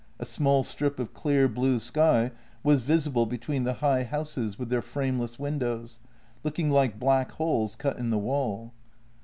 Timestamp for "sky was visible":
1.77-3.27